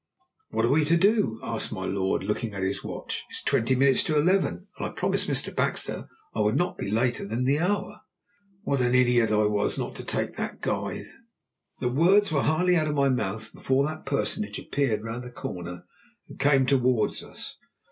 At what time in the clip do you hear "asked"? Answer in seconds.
1.43-1.71